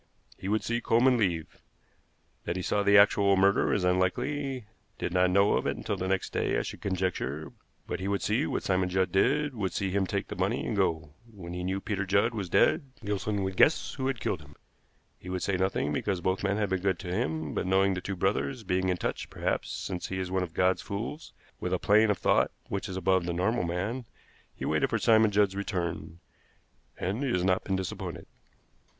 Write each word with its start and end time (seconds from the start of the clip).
He 0.35 0.47
would 0.47 0.63
see 0.63 0.81
Coleman 0.81 1.15
leave. 1.15 1.61
That 2.45 2.55
he 2.55 2.63
saw 2.63 2.81
the 2.81 2.97
actual 2.97 3.37
murder 3.37 3.71
is 3.71 3.83
unlikely, 3.83 4.65
did 4.97 5.13
not 5.13 5.29
know 5.29 5.53
of 5.53 5.67
it 5.67 5.77
until 5.77 5.95
the 5.95 6.07
next 6.07 6.31
day, 6.33 6.57
I 6.57 6.63
should 6.63 6.81
conjecture; 6.81 7.51
but 7.85 7.99
he 7.99 8.07
would 8.07 8.23
see 8.23 8.47
what 8.47 8.63
Simon 8.63 8.89
Judd 8.89 9.11
did, 9.11 9.53
would 9.53 9.73
see 9.73 9.91
him 9.91 10.07
take 10.07 10.27
the 10.29 10.35
money 10.35 10.65
and 10.65 10.75
go. 10.75 11.13
When 11.31 11.53
he 11.53 11.63
knew 11.63 11.79
Peter 11.79 12.03
Judd 12.03 12.33
was 12.33 12.49
dead, 12.49 12.85
Gilson 13.05 13.43
would 13.43 13.55
guess 13.55 13.93
who 13.93 14.07
had 14.07 14.19
killed 14.19 14.41
him. 14.41 14.55
He 15.19 15.29
would 15.29 15.43
say 15.43 15.55
nothing, 15.55 15.93
because 15.93 16.19
both 16.19 16.43
men 16.43 16.57
had 16.57 16.69
been 16.69 16.81
good 16.81 16.97
to 16.97 17.13
him; 17.13 17.53
but 17.53 17.67
knowing 17.67 17.93
the 17.93 18.01
two 18.01 18.15
brothers, 18.15 18.63
being 18.63 18.89
in 18.89 18.97
touch, 18.97 19.29
perhaps, 19.29 19.69
since 19.69 20.07
he 20.07 20.17
is 20.17 20.31
one 20.31 20.41
of 20.41 20.55
God's 20.55 20.81
fools, 20.81 21.31
with 21.59 21.73
a 21.73 21.77
plane 21.77 22.09
of 22.09 22.17
thought 22.17 22.49
which 22.69 22.89
is 22.89 22.97
above 22.97 23.27
the 23.27 23.33
normal 23.33 23.65
man, 23.65 24.05
he 24.55 24.65
waited 24.65 24.89
for 24.89 24.97
Simon 24.97 25.29
Judd's 25.29 25.55
return, 25.55 26.19
and 26.97 27.21
he 27.23 27.29
has 27.31 27.43
not 27.45 27.63
been 27.63 27.75
disappointed." 27.75 28.25